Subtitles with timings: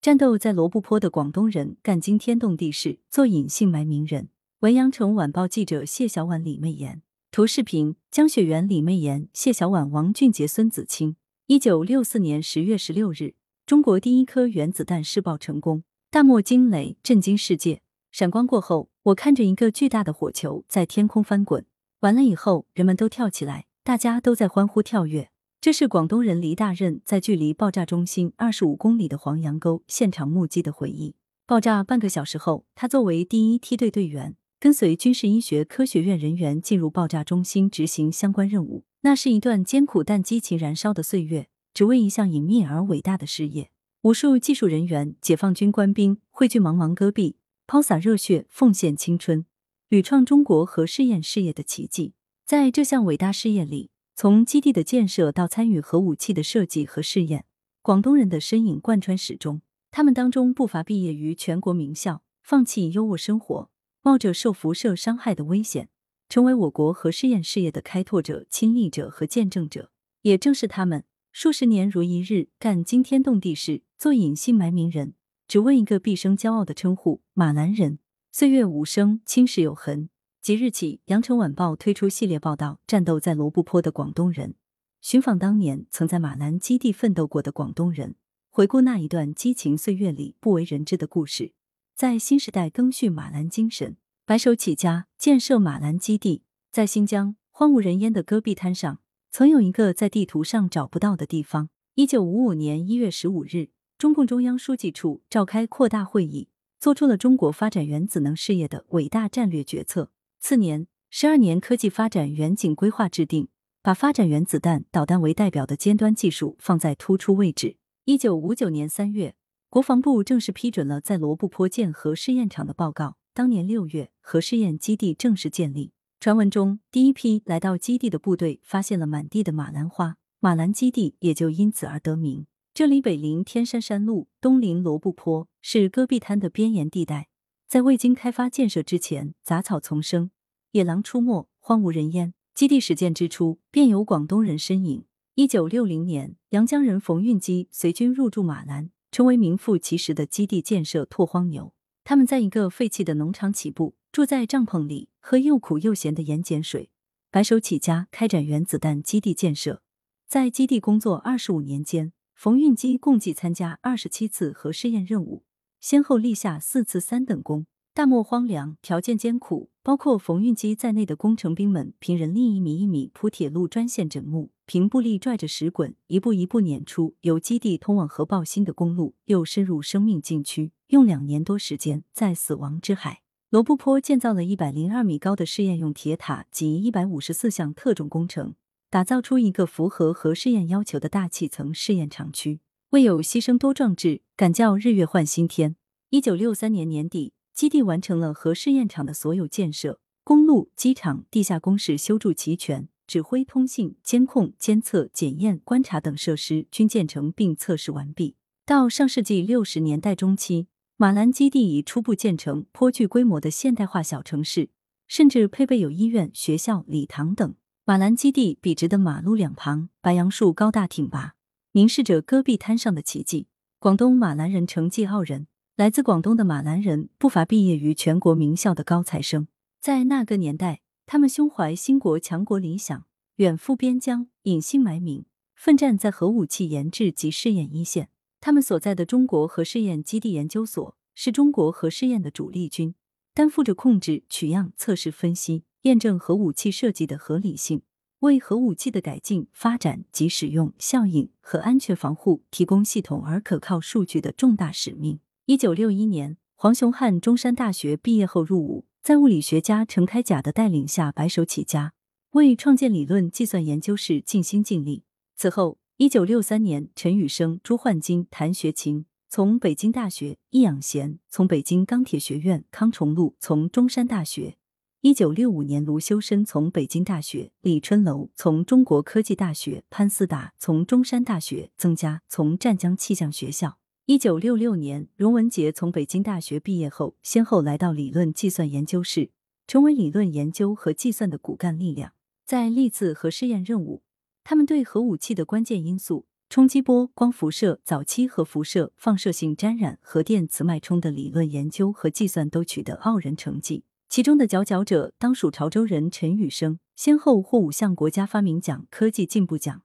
[0.00, 4.30] 战斗在罗布泊的广东人干惊天动地事，做隐姓埋名人。
[4.60, 7.02] 文阳城晚报记者谢小婉、李媚妍。
[7.30, 11.16] 图视频：江雪媛、李媚妍、谢小婉、王俊杰、孙子清。
[11.48, 13.34] 一九六四年十月十六日，
[13.66, 17.82] 中国第一颗原子弹试爆成功，大漠惊雷震惊世界。
[18.10, 21.66] 闪光过后，我看着一个巨大的火球在天空翻滚。
[22.00, 25.30] 完了以后，人们都跳起来，大家都在欢呼跳跃。
[25.60, 31.16] 这是广东人黎大任在距离爆炸中心二十五公里的黄杨沟现场目击的回忆。
[31.46, 38.84] 爆炸半个小时后，他作为第一梯队队员，跟随军事医学科学院人员进入爆炸中心执行相关任务。
[39.02, 43.70] 那是一段艰苦但激情燃烧的岁月，只为一项隐秘而伟大的事业。
[44.00, 49.44] 无数技术人员、解放军官兵汇聚茫茫戈壁，抛洒热血，奉献青春，
[49.90, 52.14] 屡创中国核试验事业的奇迹。
[52.46, 53.89] 在这项伟大事业里，
[54.20, 57.46] 从基地的建设到参与核武器的设计和试验，
[57.80, 59.62] 广东人的身影贯穿始终。
[59.90, 63.70] 他们当中不乏毕业于全国名校，放弃优渥生活，
[64.02, 65.88] 冒着受辐射伤害的危险，
[66.28, 69.90] 成为我国核试验事业的开拓者、亲历者和见证者。
[70.20, 75.14] 也正是他们，数十年如一日干惊天动地事，做隐姓埋名人，
[75.48, 78.00] 只为一个毕生骄傲的称呼——马兰人。
[78.30, 80.10] 岁月无声，青史有痕。
[80.42, 84.54] 即日起，《羊城晚报》推出系列报道，战斗在罗布泊的广东人，
[85.02, 88.14] 寻访当年曾在马兰基地奋斗过的广东人，
[88.48, 91.52] 回顾那一段激情岁月里不为人知的故事，
[91.94, 96.44] 在新时代更续马兰精神，白手起家建设马兰基地。
[96.72, 101.68] 在新疆荒无人烟的戈壁滩上，曾有一个在地图上找不到的地方。
[101.96, 103.68] 一九五五年一月十五日，
[103.98, 110.10] 中共中央书记处召开扩大会议，做出了中国发展原子能事业的伟大战略决策。
[110.40, 113.48] 次年，十二年科技发展远景规划制定，
[113.82, 117.76] 把发展原子弹导弹为代表的尖端技术放在突出位置。
[118.06, 119.34] 一九五九年三月，
[119.68, 123.16] 国防部正式批准了在罗布泊建核试验场的报告。
[123.34, 125.92] 当年六月，核试验基地正式建立。
[126.18, 132.46] 传闻中，第一批来到基地的部队发现了满地的马兰花，马兰基地也就因此而得名。
[132.74, 137.28] 这里北临天山山路，东临罗布泊，是戈壁滩的边沿地带。
[137.70, 140.32] 在未经开发建设之前，杂草丛生，
[140.72, 142.34] 野狼出没，荒无人烟。
[142.52, 145.04] 基地始建之初，便有广东人身影。
[145.36, 151.72] 一九六零年，阳江人冯运基随军入驻马兰，成为名副其实的基地建设拓荒牛。
[152.02, 156.90] 他们在一个废弃的农场起步，住在帐篷里，喝又苦又咸的盐碱水，
[157.30, 159.80] 白手起家开展原子弹基地建设。
[160.26, 165.44] 在基地工作二十五年间，冯运基共计参加二十七次核试验任务。
[165.80, 167.66] 先后立下四次三等功。
[167.92, 188.54] 大漠荒凉，条件艰苦，包括冯运基在内的工程兵们凭人力一米一米铺铁路专线枕木，凭步力拽着石滚，一步一步碾出由基地通往核爆心的公路，又深入生命禁区，用两年多时间，在死亡之海罗布泊建造了一百零二米高的试验用铁塔及一百五十四项特种工程，
[188.88, 192.60] 打造出一个符合核试验要求的大气层试验场区。
[192.90, 195.76] 为有牺牲多壮志，敢叫日月换新天。
[196.08, 208.34] 一九六三年年底，基地完成了核试验场的所有建设，公路、机场、地下工事修筑齐全，指挥、通信、监控、监测、检验、观察等设施均建成并测试完毕。
[208.66, 214.70] 到上世纪六十年代中期，马兰基地已初步建成颇具规模的现代化小城市，
[215.06, 217.54] 甚至配备有医院、学校、礼堂等。
[217.84, 221.36] 马兰基地笔直的马路两旁，白杨树高大挺拔。
[221.72, 223.46] 凝视着戈壁滩上的奇迹，
[223.78, 225.46] 广东马兰人成绩傲人。
[225.76, 229.46] 来自广东的马兰人不乏毕业于全国名校的高材生。
[229.80, 238.08] 在那个年代，他们胸怀兴国强国理想，远赴边疆，隐姓埋名，奋战在核武器研制及试验一线。
[238.40, 242.96] 他们所在的中国核试验基地研究所是中国核试验的主力军，
[243.32, 247.82] 担负着控制、取样、测试、分析、验证核武器设计的合理性。
[248.20, 255.20] 为核武器的改进、发展及使用效应和安全防护提供系统而可靠数据的重大使命。
[255.46, 261.94] 一九六一年，黄雄汉中山大学毕业后入伍，在物理学家陈开甲的带领下白手起家，
[262.32, 265.04] 为创建理论计算研究室尽心尽力。
[265.34, 274.58] 此后，一九六三年，陈宇生、朱焕金、谭学勤从北京大学，易养贤从北京钢铁学院，康崇禄从中山大学。
[275.02, 283.78] 一九六五年，卢修身从北京大学，李春楼从中国科技大学，潘思达从中山大学，曾家从湛江气象学校。
[284.04, 289.30] 一九六六年，荣文杰从北京大学毕业后，先后来到理论计算研究室，
[289.66, 292.12] 成为理论研究和计算的骨干力量。
[292.44, 294.02] 在历次核试验任务，
[294.44, 303.84] 他们对核武器的关键因素冲击波、光辐射、早期核辐射、放射性沾染、核电磁脉冲的理论研究和计算都取得傲人成绩。
[304.10, 309.84] 其中的佼佼者当属潮州人陈宇生，先后获五项国家发明奖、科技进步奖，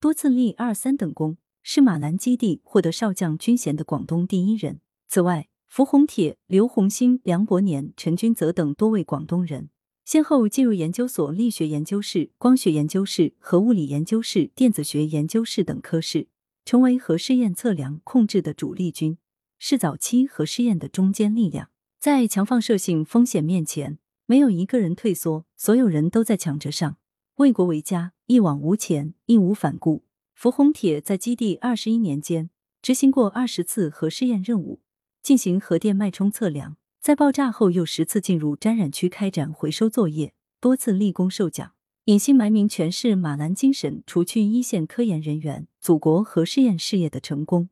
[0.00, 4.80] 多次立二三等功，是马兰基地获得少将军衔的广东第一人。
[5.06, 9.70] 此外，符洪铁、刘洪兴、梁伯年、陈君泽等多位广东人。
[10.04, 16.26] 先后进入研究所力学研究室、光学研究室、核物理研究室、电子学研究室等科室，
[16.64, 19.18] 成为核试验测量控制的主力军，
[19.60, 21.68] 是早期核试验的中坚力量。
[22.02, 23.96] 在强放射性风险面前，
[24.26, 26.96] 没有一个人退缩，所有人都在抢着上，
[27.36, 30.02] 为国为家，一往无前，义无反顾。
[30.34, 32.50] 福洪铁在基地二十一年间，
[32.82, 34.80] 执行过二十次核试验任务，
[35.22, 36.76] 进行核电脉冲测量。
[37.00, 41.70] 在爆炸后，又十次进入沾染区开展回收作业，多次立功受奖。
[42.06, 47.68] 隐姓埋名诠释马兰精神，除去一线科研人员，祖国核试验事业的成功，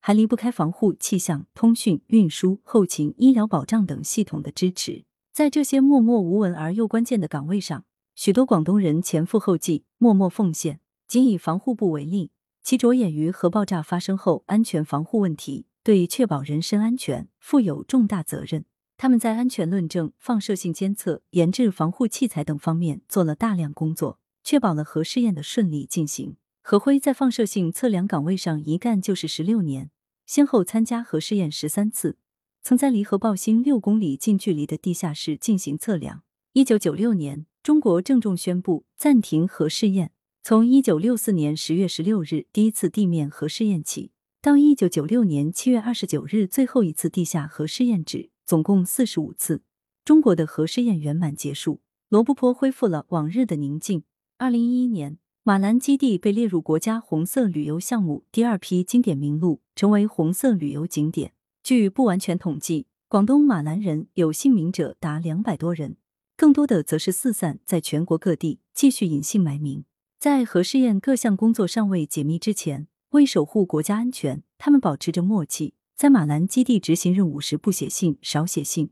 [0.00, 5.04] 还离不开防护、气象、通讯、运输、后勤、医疗保障等系统的支持。
[5.32, 10.80] 在这些默默无闻而又关键的岗位上，许多广东人前赴后继，默默奉献。
[11.06, 12.30] 仅以防护部为例，
[12.62, 18.64] 其着眼于核爆炸发生后安全防护问题，对确保人身安全负有重大责任。
[18.96, 26.36] 他们在安全论证、放射性监测、研制防护器材等方面做了大量工作，确保了核试验的顺利进行。
[26.62, 29.90] 何辉在放射性测量岗位上一干就是十六年，
[30.26, 32.16] 先后参加核试验十三次，
[32.62, 36.22] 曾在离核爆心六公里近距离的地下室进行测量。
[36.52, 40.12] 一九九六年，中国郑重宣布暂停核试验。
[40.42, 48.30] 从一九六四年十月十六日第一次地面核试验起，到一九九六年七月二十九日最后一次地下核试验止。
[48.46, 49.62] 总共四十五次，
[50.04, 54.02] 中国的核试验圆满结束，罗布泊恢复了往日的宁静。
[54.38, 61.32] 二零一一年，马兰基地被列入国家红色旅游项目第二批经典名录，成为红色旅游景点。
[61.62, 65.96] 据不完全统计，广东马兰人有姓名者达两百多人，
[66.36, 69.84] 更多的则是四散在全国各地，继续隐姓埋名。
[70.18, 75.72] 在核试验各项工作尚未解密之前，为守护国家安全，他们保持着默契。
[75.96, 78.88] 在马兰基地执行任务时不写信、少写信；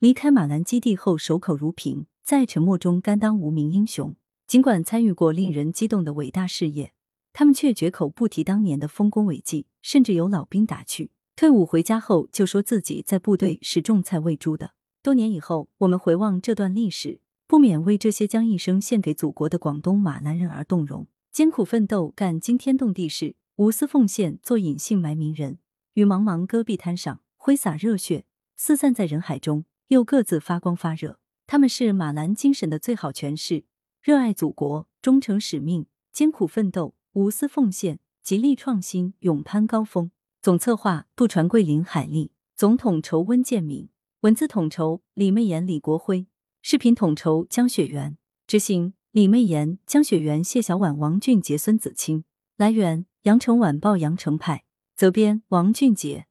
[0.00, 4.16] 离开马兰基地后守口如瓶，在沉默中甘当无名英雄。
[4.52, 6.92] 尽管参与过令人激动的伟大事业，
[7.32, 14.74] 他们却绝口不提当年的丰功伟绩，甚至有老兵打趣：退伍回家后就说自己在部队是种菜喂猪的。
[15.02, 21.06] 多年以后，我们回望这段历史，不免为这些将一生献给祖国的广东马兰人而动容。
[21.30, 25.56] 艰苦奋斗，干惊天动地事；无私奉献，做隐姓埋名人。
[25.94, 28.26] 于茫茫戈壁滩上挥洒热血，
[28.58, 31.18] 四散在人海中，又各自发光发热。
[31.46, 33.64] 他们是马兰精神的最好诠释：
[34.02, 40.10] 热爱祖国，忠诚使命，艰苦奋斗，无私奉献，极力创新，勇攀高峰。
[40.42, 43.90] 总策划：杜传桂、林海丽；总统筹：温建敏；
[44.22, 46.26] 文字统筹：李媚妍、李国辉；
[46.62, 48.16] 视频统筹：江雪媛；
[48.48, 52.24] 执行：李媚妍、江雪媛、谢小婉、王俊杰、孙子清。
[52.56, 54.64] 来源：羊城晚报羊城派。
[54.96, 56.26] 责编：王俊杰。